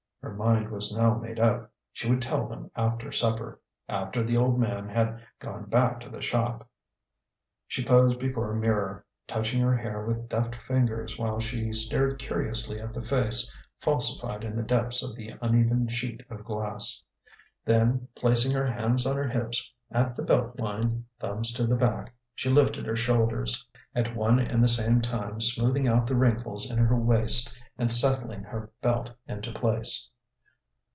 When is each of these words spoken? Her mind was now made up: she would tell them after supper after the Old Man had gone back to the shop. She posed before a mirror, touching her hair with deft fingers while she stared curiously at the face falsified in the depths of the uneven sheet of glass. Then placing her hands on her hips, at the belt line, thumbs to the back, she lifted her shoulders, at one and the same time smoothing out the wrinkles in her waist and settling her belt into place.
Her 0.23 0.35
mind 0.35 0.69
was 0.69 0.95
now 0.95 1.15
made 1.17 1.39
up: 1.39 1.71
she 1.91 2.07
would 2.07 2.21
tell 2.21 2.47
them 2.47 2.69
after 2.75 3.11
supper 3.11 3.59
after 3.89 4.21
the 4.21 4.37
Old 4.37 4.59
Man 4.59 4.87
had 4.87 5.19
gone 5.39 5.65
back 5.67 5.99
to 6.01 6.09
the 6.09 6.21
shop. 6.21 6.67
She 7.67 7.83
posed 7.83 8.19
before 8.19 8.51
a 8.51 8.55
mirror, 8.55 9.03
touching 9.27 9.61
her 9.63 9.75
hair 9.75 10.05
with 10.05 10.29
deft 10.29 10.53
fingers 10.55 11.17
while 11.17 11.39
she 11.39 11.73
stared 11.73 12.19
curiously 12.19 12.79
at 12.79 12.93
the 12.93 13.01
face 13.01 13.55
falsified 13.79 14.43
in 14.43 14.55
the 14.55 14.61
depths 14.61 15.03
of 15.03 15.15
the 15.15 15.33
uneven 15.41 15.87
sheet 15.89 16.21
of 16.29 16.45
glass. 16.45 17.01
Then 17.65 18.07
placing 18.15 18.55
her 18.55 18.67
hands 18.67 19.07
on 19.07 19.15
her 19.15 19.27
hips, 19.27 19.73
at 19.91 20.15
the 20.15 20.23
belt 20.23 20.59
line, 20.59 21.05
thumbs 21.19 21.51
to 21.53 21.65
the 21.65 21.75
back, 21.75 22.13
she 22.35 22.49
lifted 22.49 22.85
her 22.85 22.95
shoulders, 22.95 23.67
at 23.95 24.15
one 24.15 24.39
and 24.39 24.63
the 24.63 24.67
same 24.67 25.01
time 25.01 25.41
smoothing 25.41 25.87
out 25.87 26.07
the 26.07 26.15
wrinkles 26.15 26.69
in 26.71 26.77
her 26.77 26.95
waist 26.97 27.59
and 27.77 27.91
settling 27.91 28.43
her 28.43 28.71
belt 28.81 29.11
into 29.27 29.51
place. 29.51 30.07